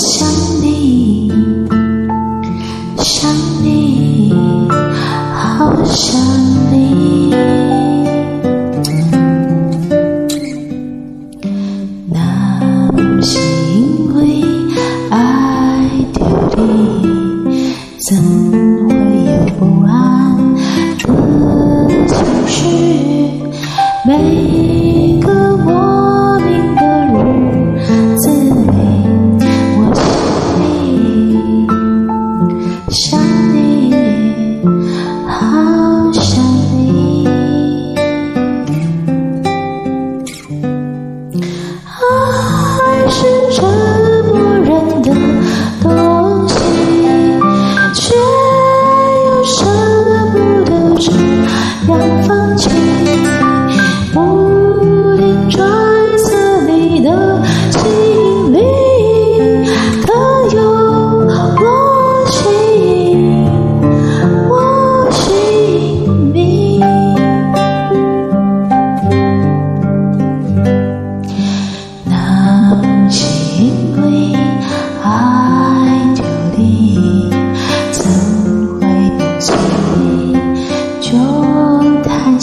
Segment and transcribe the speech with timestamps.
[0.00, 0.27] Sunshine.
[51.96, 52.87] 让风吹。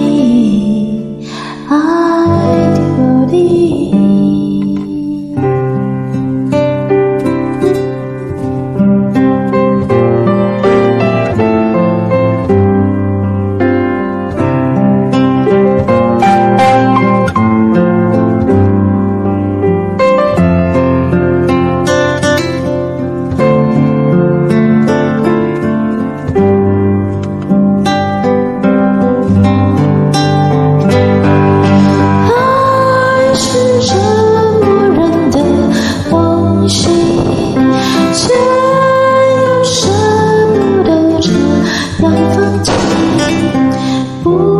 [42.06, 44.55] 晚风起。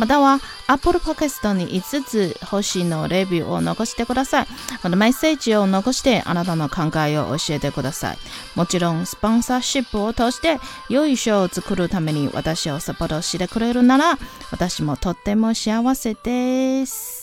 [0.00, 4.46] または Apple Podcast に5つ星のレビューを残してください。
[4.82, 8.18] またメッセージを残してあなたの考えを教えてください。
[8.56, 10.58] もちろん、スポンサーシップを通して
[10.88, 14.18] 良い賞を作るために私をサポートしてくれるなら
[14.50, 17.19] 私もとっても幸せです。